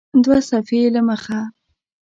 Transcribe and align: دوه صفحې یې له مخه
دوه 0.23 0.37
صفحې 0.49 0.77
یې 0.83 0.89
له 0.95 1.01
مخه 1.09 1.39